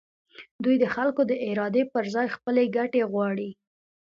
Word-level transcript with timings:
دوی 0.63 0.75
د 0.79 0.85
خلکو 0.95 1.21
د 1.29 1.33
ارادې 1.49 1.83
پر 1.93 2.03
ځای 2.13 2.27
خپلې 2.35 2.63
ګټې 2.77 3.01
غواړي. 3.11 3.49